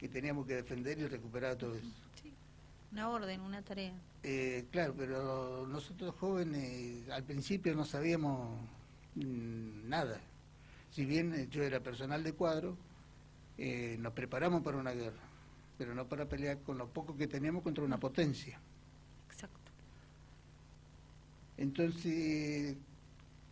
que 0.00 0.08
teníamos 0.08 0.46
que 0.46 0.54
defender 0.54 0.98
y 0.98 1.06
recuperar 1.06 1.56
todo 1.56 1.74
eso. 1.74 1.86
Sí, 2.22 2.32
una 2.90 3.10
orden, 3.10 3.42
una 3.42 3.60
tarea. 3.60 3.92
Eh, 4.22 4.64
claro, 4.72 4.94
pero 4.96 5.66
nosotros 5.66 6.14
jóvenes 6.18 7.06
al 7.10 7.22
principio 7.22 7.74
no 7.74 7.84
sabíamos 7.84 8.58
mm, 9.16 9.86
nada. 9.90 10.18
si 10.90 11.04
bien 11.04 11.50
yo 11.50 11.62
era 11.62 11.80
personal 11.80 12.24
de 12.24 12.32
cuadro, 12.32 12.78
eh, 13.58 13.98
nos 14.00 14.14
preparamos 14.14 14.62
para 14.62 14.78
una 14.78 14.92
guerra, 14.92 15.20
pero 15.76 15.94
no 15.94 16.08
para 16.08 16.26
pelear 16.26 16.60
con 16.60 16.78
lo 16.78 16.88
poco 16.88 17.14
que 17.14 17.26
teníamos 17.26 17.62
contra 17.62 17.84
una 17.84 18.00
potencia. 18.00 18.58
Exacto. 19.30 19.70
Entonces, 21.58 22.74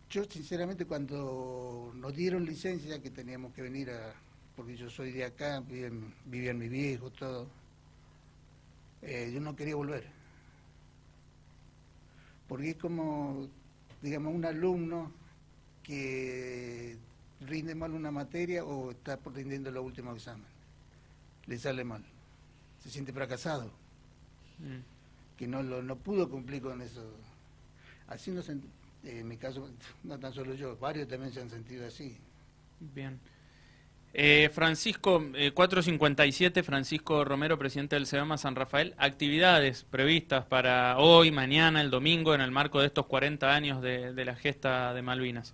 yo 0.09 0.23
sinceramente 0.23 0.85
cuando 0.85 1.91
nos 1.93 2.15
dieron 2.15 2.43
licencia 2.43 2.99
que 3.03 3.11
teníamos 3.11 3.53
que 3.53 3.61
venir 3.61 3.91
a, 3.91 4.15
porque 4.59 4.75
yo 4.75 4.89
soy 4.89 5.13
de 5.13 5.23
acá, 5.23 5.61
vivían, 5.61 6.59
mi 6.59 6.67
viejo, 6.67 7.09
todo, 7.11 7.47
eh, 9.01 9.31
yo 9.33 9.39
no 9.39 9.55
quería 9.55 9.73
volver. 9.73 10.05
Porque 12.45 12.71
es 12.71 12.75
como, 12.75 13.47
digamos, 14.01 14.35
un 14.35 14.43
alumno 14.43 15.13
que 15.81 16.97
rinde 17.39 17.73
mal 17.73 17.93
una 17.93 18.11
materia 18.11 18.65
o 18.65 18.91
está 18.91 19.17
rindiendo 19.33 19.69
el 19.69 19.77
último 19.77 20.13
examen. 20.13 20.49
Le 21.45 21.57
sale 21.57 21.85
mal. 21.85 22.03
Se 22.83 22.89
siente 22.89 23.13
fracasado. 23.13 23.71
Mm. 24.57 25.37
Que 25.37 25.47
no, 25.47 25.63
lo, 25.63 25.81
no 25.81 25.95
pudo 25.95 26.29
cumplir 26.29 26.61
con 26.63 26.81
eso. 26.81 27.01
Así 28.07 28.29
no 28.31 28.41
en 29.05 29.25
mi 29.25 29.37
caso, 29.37 29.69
no 30.03 30.19
tan 30.19 30.33
solo 30.33 30.53
yo, 30.53 30.75
varios 30.75 31.07
también 31.07 31.31
se 31.31 31.39
han 31.39 31.49
sentido 31.49 31.87
así. 31.87 32.17
Bien. 32.93 33.17
Eh, 34.13 34.49
Francisco, 34.51 35.23
457, 35.53 36.59
eh, 36.59 36.63
Francisco 36.63 37.23
Romero, 37.23 37.59
presidente 37.59 37.95
del 37.95 38.07
SEBAMA 38.07 38.39
San 38.39 38.55
Rafael, 38.55 38.95
actividades 38.97 39.83
previstas 39.83 40.45
para 40.45 40.97
hoy, 40.97 41.31
mañana, 41.31 41.79
el 41.81 41.91
domingo, 41.91 42.33
en 42.33 42.41
el 42.41 42.49
marco 42.49 42.79
de 42.79 42.87
estos 42.87 43.05
40 43.05 43.53
años 43.53 43.81
de, 43.83 44.25
la 44.25 44.35
gesta 44.35 44.93
de 44.95 45.03
Malvinas. 45.03 45.53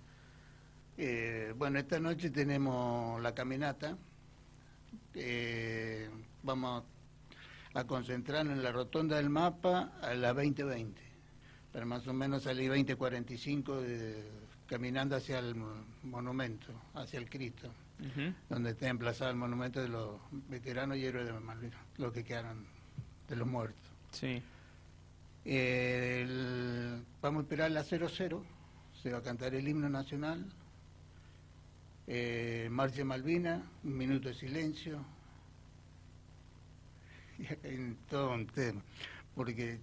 Eh, 0.96 1.52
bueno, 1.56 1.78
esta 1.78 2.00
noche 2.00 2.30
tenemos 2.30 3.20
la 3.20 3.34
caminata. 3.34 3.98
Eh, 5.14 6.08
vamos 6.42 6.84
a 7.74 7.84
concentrarnos 7.84 8.56
en 8.56 8.62
la 8.62 8.72
rotonda 8.72 9.16
del 9.16 9.28
mapa 9.28 9.92
a 10.00 10.14
las 10.14 10.34
2020, 10.34 11.02
para 11.72 11.84
más 11.84 12.06
o 12.06 12.14
menos 12.14 12.44
salir 12.44 12.70
2045 12.70 13.82
caminando 14.66 15.14
hacia 15.14 15.40
el 15.40 15.54
monumento, 16.02 16.72
hacia 16.94 17.18
el 17.18 17.28
Cristo, 17.28 17.70
donde 18.48 18.70
está 18.70 18.88
emplazado 18.88 19.30
el 19.30 19.36
monumento 19.36 19.80
de 19.80 19.88
los 19.88 20.20
veteranos 20.48 20.98
y 20.98 21.04
héroes 21.04 21.26
de 21.26 21.32
Malvinas, 21.32 21.80
los 21.96 22.12
que 22.12 22.24
quedaron 22.24 22.66
de 23.28 23.36
los 23.36 23.48
muertos. 23.48 23.82
Sí. 24.10 24.42
vamos 27.22 27.40
a 27.40 27.42
esperar 27.42 27.70
la 27.70 27.84
00, 27.84 28.44
se 29.02 29.12
va 29.12 29.18
a 29.18 29.22
cantar 29.22 29.54
el 29.54 29.66
himno 29.66 29.88
nacional 29.88 30.46
eh, 32.06 32.68
Marcha 32.70 33.04
Malvina, 33.04 33.62
un 33.82 33.96
minuto 33.96 34.28
de 34.28 34.34
silencio, 34.34 35.04
en 37.64 37.96
todo 38.08 38.32
un 38.32 38.46
tema, 38.46 38.80
porque 39.34 39.80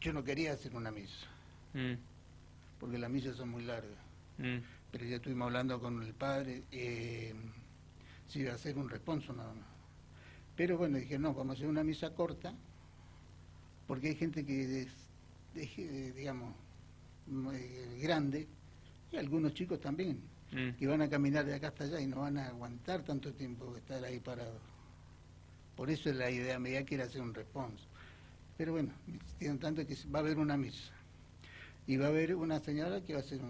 yo 0.00 0.12
no 0.14 0.24
quería 0.24 0.52
hacer 0.52 0.74
una 0.74 0.90
misa, 0.90 1.26
mm. 1.74 1.94
porque 2.78 2.96
las 2.96 3.10
misas 3.10 3.36
son 3.36 3.50
muy 3.50 3.62
largas, 3.64 3.98
mm. 4.38 4.56
Pero 4.90 5.04
ya 5.04 5.16
estuvimos 5.16 5.46
hablando 5.46 5.80
con 5.80 6.02
el 6.02 6.14
padre, 6.14 6.64
eh, 6.70 7.34
si 8.26 8.40
iba 8.40 8.52
a 8.52 8.54
hacer 8.54 8.76
un 8.76 8.88
responso 8.88 9.32
nada 9.32 9.52
más. 9.54 9.66
Pero 10.56 10.76
bueno, 10.78 10.98
dije, 10.98 11.18
no, 11.18 11.32
vamos 11.34 11.54
a 11.54 11.58
hacer 11.58 11.68
una 11.68 11.82
misa 11.84 12.14
corta, 12.14 12.52
porque 13.86 14.08
hay 14.08 14.14
gente 14.16 14.44
que 14.44 14.82
es, 14.82 16.14
digamos, 16.14 16.54
grande, 18.00 18.46
y 19.12 19.16
algunos 19.16 19.54
chicos 19.54 19.80
también 19.80 20.20
Mm. 20.52 20.70
que 20.78 20.86
van 20.88 21.00
a 21.00 21.08
caminar 21.08 21.44
de 21.46 21.54
acá 21.54 21.68
hasta 21.68 21.84
allá 21.84 22.00
y 22.00 22.08
no 22.08 22.22
van 22.22 22.36
a 22.36 22.48
aguantar 22.48 23.04
tanto 23.04 23.32
tiempo 23.32 23.76
estar 23.76 24.02
ahí 24.04 24.18
parados. 24.18 24.60
Por 25.76 25.88
eso 25.90 26.10
es 26.10 26.16
la 26.16 26.28
idea 26.28 26.58
media 26.58 26.84
quiere 26.84 27.04
hacer 27.04 27.22
un 27.22 27.32
responso. 27.32 27.84
Pero 28.56 28.72
bueno, 28.72 28.90
tienen 29.38 29.60
tanto 29.60 29.86
que 29.86 29.96
va 30.12 30.18
a 30.18 30.22
haber 30.22 30.38
una 30.38 30.56
misa. 30.56 30.92
Y 31.86 31.96
va 31.98 32.06
a 32.06 32.08
haber 32.08 32.34
una 32.34 32.58
señora 32.58 33.00
que 33.00 33.12
va 33.12 33.20
a 33.20 33.22
hacer 33.22 33.40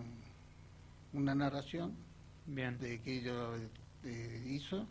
una 1.12 1.34
narración 1.34 1.94
de 2.46 3.00
que 3.02 3.18
ellos 3.18 3.60
eh, 4.04 4.44
hizo. 4.46 4.86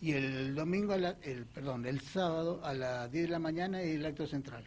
Y 0.00 0.12
el 0.12 0.54
domingo, 0.54 0.92
a 0.92 0.96
el, 0.96 1.46
perdón, 1.46 1.86
el 1.86 2.00
sábado 2.00 2.60
a 2.62 2.74
las 2.74 3.10
10 3.10 3.24
de 3.24 3.30
la 3.30 3.38
mañana 3.38 3.80
es 3.80 3.96
el 3.96 4.04
acto 4.04 4.26
central. 4.26 4.64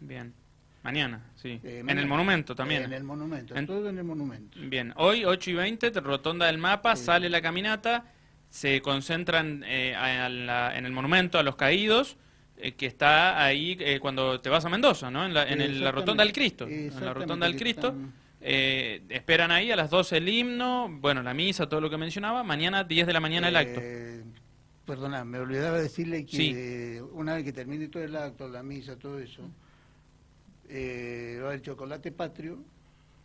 Bien. 0.00 0.32
Mañana, 0.86 1.20
sí. 1.34 1.58
Eh, 1.64 1.82
en 1.84 1.98
el 1.98 2.06
monumento 2.06 2.54
también. 2.54 2.84
En 2.84 2.92
el 2.92 3.02
monumento, 3.02 3.54
todo 3.66 3.88
en 3.88 3.98
el 3.98 4.04
monumento. 4.04 4.56
Bien, 4.60 4.92
hoy 4.94 5.24
8 5.24 5.50
y 5.50 5.54
20, 5.54 5.90
rotonda 5.98 6.46
del 6.46 6.58
mapa, 6.58 6.94
sale 6.94 7.28
la 7.28 7.42
caminata, 7.42 8.04
se 8.50 8.80
concentran 8.82 9.64
eh, 9.66 9.96
en 9.96 10.86
el 10.86 10.92
monumento 10.92 11.40
a 11.40 11.42
los 11.42 11.56
caídos, 11.56 12.16
eh, 12.56 12.74
que 12.74 12.86
está 12.86 13.44
ahí 13.44 13.98
cuando 13.98 14.40
te 14.40 14.48
vas 14.48 14.64
a 14.64 14.68
Mendoza, 14.68 15.10
¿no? 15.10 15.26
En 15.26 15.34
la, 15.34 15.90
rotonda 15.90 16.22
del 16.22 16.32
Cristo. 16.32 16.68
En 16.68 17.04
la 17.04 17.12
rotonda 17.12 17.48
del 17.48 17.56
Cristo. 17.56 17.92
Esperan 18.46 19.50
ahí 19.50 19.72
a 19.72 19.76
las 19.76 19.90
12 19.90 20.18
el 20.18 20.28
himno, 20.28 20.88
bueno, 21.00 21.22
la 21.22 21.34
misa, 21.34 21.68
todo 21.68 21.80
lo 21.80 21.90
que 21.90 21.96
mencionaba. 21.96 22.44
Mañana 22.44 22.84
10 22.84 23.06
de 23.06 23.12
la 23.12 23.20
mañana 23.20 23.48
el 23.48 23.56
acto. 23.56 23.80
Perdona, 24.86 25.24
me 25.24 25.38
olvidaba 25.38 25.78
decirle 25.78 26.24
que 26.24 27.02
una 27.12 27.34
vez 27.34 27.44
que 27.44 27.52
termine 27.52 27.88
todo 27.88 28.04
el 28.04 28.14
acto, 28.14 28.48
la 28.48 28.62
misa, 28.62 28.96
todo 28.96 29.18
eso 29.18 29.42
eh, 30.68 31.38
va 31.40 31.46
a 31.46 31.48
haber 31.48 31.62
chocolate 31.62 32.12
patrio 32.12 32.58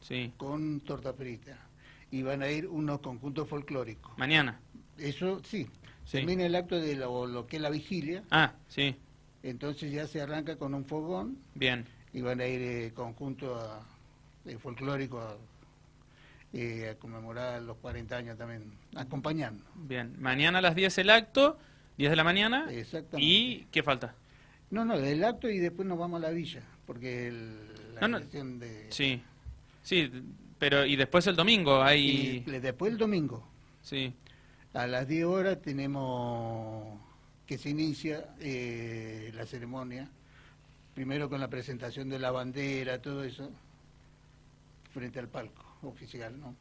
sí. 0.01 0.33
con 0.37 0.79
torta 0.81 1.13
frita. 1.13 1.57
Y 2.09 2.23
van 2.23 2.41
a 2.41 2.49
ir 2.49 2.67
unos 2.67 2.99
conjuntos 2.99 3.47
folclóricos. 3.47 4.17
Mañana. 4.17 4.59
Eso 4.97 5.41
sí. 5.43 5.67
Termina 6.09 6.45
el 6.45 6.55
acto 6.55 6.79
de 6.79 6.95
lo, 6.95 7.47
que 7.47 7.55
es 7.55 7.61
la 7.61 7.69
vigilia. 7.69 8.23
Ah, 8.31 8.53
sí. 8.67 8.95
Entonces 9.43 9.91
ya 9.91 10.07
se 10.07 10.19
arranca 10.19 10.57
con 10.57 10.73
un 10.73 10.83
fogón. 10.83 11.37
Bien. 11.55 11.85
Y 12.11 12.21
van 12.21 12.41
a 12.41 12.47
ir 12.47 12.61
eh, 12.61 12.91
conjuntos 12.93 13.61
eh, 14.45 14.57
folclóricos 14.57 15.37
eh, 16.53 16.89
a, 16.91 16.95
conmemorar 16.99 17.61
los 17.61 17.77
40 17.77 18.15
años 18.15 18.37
también, 18.37 18.71
acompañando. 18.95 19.63
Bien. 19.75 20.15
Mañana 20.19 20.59
a 20.59 20.61
las 20.61 20.75
10 20.75 20.97
el 20.99 21.09
acto, 21.09 21.57
10 21.97 22.09
de 22.09 22.15
la 22.15 22.23
mañana. 22.23 22.67
Exactamente. 22.71 23.19
¿Y 23.19 23.67
qué 23.71 23.83
falta? 23.83 24.15
No, 24.69 24.85
no, 24.85 24.97
del 24.97 25.23
acto 25.23 25.49
y 25.49 25.59
después 25.59 25.87
nos 25.87 25.97
vamos 25.97 26.17
a 26.23 26.27
la 26.27 26.31
villa 26.31 26.61
porque 26.91 27.27
el, 27.27 27.57
la 28.01 28.19
de... 28.19 28.87
Sí, 28.89 29.21
sí, 29.81 30.11
pero 30.59 30.85
y 30.85 30.97
después 30.97 31.25
el 31.27 31.37
domingo 31.37 31.81
hay... 31.81 32.41
después 32.41 32.91
el 32.91 32.97
domingo. 32.97 33.47
Sí. 33.81 34.13
A 34.73 34.87
las 34.87 35.07
10 35.07 35.25
horas 35.25 35.61
tenemos 35.61 36.99
que 37.45 37.57
se 37.57 37.69
inicia 37.69 38.25
eh, 38.41 39.31
la 39.35 39.45
ceremonia, 39.45 40.09
primero 40.93 41.29
con 41.29 41.39
la 41.39 41.49
presentación 41.49 42.09
de 42.09 42.19
la 42.19 42.31
bandera, 42.31 43.01
todo 43.01 43.23
eso, 43.23 43.49
frente 44.93 45.19
al 45.19 45.27
palco 45.27 45.65
oficial, 45.83 46.39
¿no? 46.39 46.55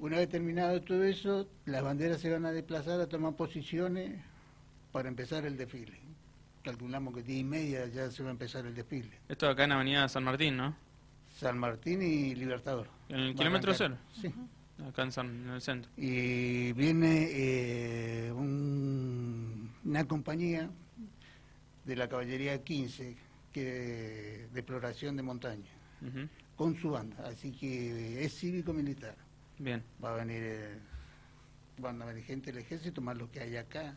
Una 0.00 0.18
vez 0.18 0.28
terminado 0.28 0.80
todo 0.82 1.04
eso, 1.04 1.46
las 1.66 1.82
banderas 1.82 2.20
se 2.20 2.30
van 2.30 2.46
a 2.46 2.52
desplazar 2.52 3.00
a 3.00 3.06
tomar 3.06 3.34
posiciones 3.34 4.20
para 4.92 5.08
empezar 5.08 5.44
el 5.44 5.56
desfile 5.56 6.04
calculamos 6.64 7.14
que 7.14 7.22
diez 7.22 7.40
y 7.40 7.44
media 7.44 7.86
ya 7.86 8.10
se 8.10 8.22
va 8.22 8.30
a 8.30 8.32
empezar 8.32 8.66
el 8.66 8.74
desfile. 8.74 9.20
Esto 9.28 9.48
acá 9.48 9.64
en 9.64 9.72
Avenida 9.72 10.08
San 10.08 10.24
Martín, 10.24 10.56
¿no? 10.56 10.74
San 11.38 11.58
Martín 11.58 12.02
y 12.02 12.34
Libertador. 12.34 12.88
¿En 13.08 13.20
el 13.20 13.34
kilómetro 13.34 13.74
cero? 13.74 13.98
Sí. 14.20 14.32
Acá 14.88 15.02
en, 15.02 15.10
en, 15.20 15.50
el 15.50 15.60
centro. 15.60 15.90
Y 15.96 16.72
viene 16.72 17.28
eh, 17.30 18.32
una 18.32 20.04
compañía 20.08 20.70
de 21.84 21.96
la 21.96 22.08
Caballería 22.08 22.64
15 22.64 23.16
que 23.52 24.48
de 24.52 24.60
exploración 24.60 25.16
de 25.16 25.22
montaña, 25.22 25.70
con 26.56 26.76
su 26.76 26.90
banda. 26.90 27.28
Así 27.28 27.52
que 27.52 28.24
es 28.24 28.38
cívico-militar. 28.38 29.16
Bien. 29.58 29.82
Va 30.02 30.14
a 30.14 30.16
venir, 30.16 30.42
eh, 30.42 30.78
van 31.78 32.00
a 32.02 32.06
venir 32.06 32.24
gente 32.24 32.52
del 32.52 32.62
ejército, 32.62 33.00
más 33.00 33.16
lo 33.16 33.30
que 33.30 33.40
hay 33.40 33.56
acá. 33.56 33.96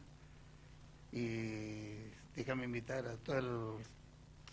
Y 1.12 1.96
déjame 2.36 2.66
invitar 2.66 3.06
a 3.08 3.18
todo 3.18 3.38
el 3.38 3.84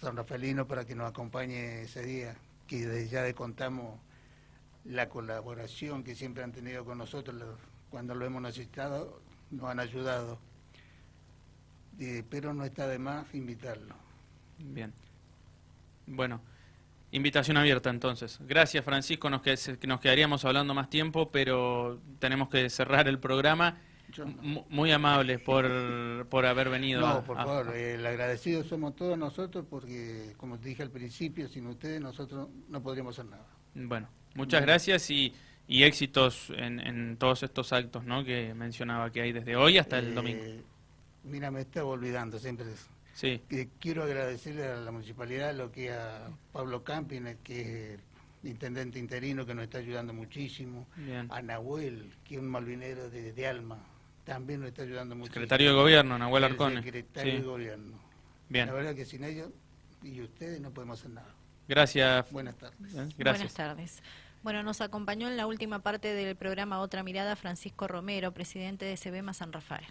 San 0.01 0.17
Rafaelino 0.17 0.67
para 0.67 0.85
que 0.85 0.95
nos 0.95 1.09
acompañe 1.09 1.83
ese 1.83 2.03
día, 2.03 2.37
que 2.67 2.87
desde 2.87 3.09
ya 3.09 3.23
le 3.23 3.35
contamos 3.35 4.01
la 4.85 5.09
colaboración 5.09 6.05
que 6.05 6.15
siempre 6.15 6.45
han 6.45 6.53
tenido 6.53 6.85
con 6.85 6.99
nosotros 6.99 7.37
cuando 7.91 8.15
lo 8.15 8.27
hemos 8.27 8.43
necesitado, 8.43 9.21
nos 9.51 9.71
han 9.71 9.81
ayudado. 9.81 10.39
pero 12.29 12.53
no 12.53 12.65
está 12.65 12.87
de 12.89 12.99
más 12.99 13.33
invitarlo. 13.35 13.95
Bien. 14.59 14.93
Bueno, 16.07 16.41
invitación 17.15 17.57
abierta 17.57 17.91
entonces. 17.91 18.39
Gracias 18.43 18.85
Francisco, 18.85 19.31
nos, 19.31 19.43
nos 19.87 20.01
quedaríamos 20.01 20.45
hablando 20.45 20.75
más 20.75 20.91
tiempo, 20.91 21.31
pero 21.31 22.01
tenemos 22.19 22.49
que 22.49 22.69
cerrar 22.69 23.09
el 23.09 23.19
programa. 23.19 23.79
Muy 24.69 24.93
amable 24.93 25.41
por, 25.41 26.29
por 26.29 26.47
haber 26.47 26.69
venido. 26.69 27.01
No, 27.01 27.25
por 27.25 27.37
favor, 27.37 27.75
el 27.75 28.07
agradecido 28.07 28.63
somos 28.63 28.95
todos 28.95 29.19
nosotros 29.19 29.65
porque, 29.69 30.35
como 30.37 30.57
te 30.57 30.69
dije 30.69 30.85
al 30.85 30.91
principio, 30.91 31.49
sin 31.49 31.67
ustedes 31.67 32.01
nosotros 32.01 32.49
no 32.69 32.81
podríamos 32.81 33.19
hacer 33.19 33.29
nada. 33.29 33.47
Bueno, 33.75 34.09
muchas 34.37 34.63
gracias 34.63 35.11
y, 35.11 35.35
y 35.67 35.83
éxitos 35.83 36.53
en, 36.57 37.17
todos 37.17 37.43
estos 37.43 37.73
actos 37.73 38.05
¿no? 38.05 38.25
que 38.25 38.55
mencionaba 38.55 39.11
que 39.11 39.23
hay 39.23 39.33
desde 39.33 39.57
hoy 39.57 39.79
hasta 39.79 39.99
el 39.99 40.15
domingo. 40.15 40.45
Eh, 40.45 40.63
mira, 41.25 41.51
me 41.51 41.63
estaba 41.63 41.89
olvidando 41.89 42.39
siempre 42.39 42.71
eso. 42.71 42.94
Sí. 43.15 43.41
quiero 43.79 44.03
agradecerle 44.03 44.67
a 44.67 44.77
la 44.77 44.91
municipalidad, 44.91 45.55
lo 45.55 45.71
que 45.71 45.93
a 45.93 46.29
Pablo 46.53 46.83
Campin, 46.83 47.39
que 47.45 47.61
es 47.61 48.01
el 48.43 48.51
intendente 48.51 48.99
interino, 48.99 49.47
que 49.47 49.55
nos 49.55 49.65
está 49.65 49.79
ayudando 49.79 50.13
muchísimo. 50.13 50.87
A 51.31 51.41
Nahuel, 51.41 52.13
que 52.25 52.35
es 52.35 52.41
un 52.41 52.49
malvinero 52.49 53.09
de, 53.09 53.47
alma, 53.47 53.79
también 54.25 54.61
nos 54.61 54.69
está 54.69 54.83
ayudando 54.83 55.15
mucho. 55.15 55.33
Secretario 55.33 55.71
de 55.71 55.75
Gobierno, 55.75 56.19
Nahuel 56.19 56.45
Arcone. 56.45 56.83
Secretario 56.83 57.35
de 57.35 57.43
Gobierno. 57.43 57.99
Bien. 58.49 58.67
La 58.67 58.73
verdad 58.73 58.95
que 58.95 59.05
sin 59.05 59.25
ellos 59.25 59.49
y 60.03 60.21
ustedes 60.21 60.61
no 60.61 60.71
podemos 60.71 60.99
hacer 60.99 61.13
nada. 61.13 61.35
Gracias. 61.69 62.31
Buenas 62.31 62.57
tardes. 62.57 62.79
Gracias. 62.95 63.17
Buenas 63.17 63.55
tardes. 63.55 64.03
Bueno, 64.43 64.63
nos 64.63 64.83
acompañó 64.83 65.29
en 65.29 65.39
la 65.39 65.47
última 65.47 65.79
parte 65.79 66.13
del 66.13 66.37
programa 66.37 66.81
Otra 66.81 67.03
Mirada 67.03 67.35
Francisco 67.37 67.89
Romero, 67.89 68.33
presidente 68.33 68.85
de 68.85 68.97
CBMA 68.97 69.33
San 69.33 69.53
Rafael. 69.53 69.87